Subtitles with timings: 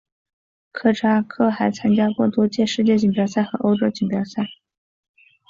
[0.71, 4.41] 科扎克还参加过多届世界锦标赛和欧洲锦标赛。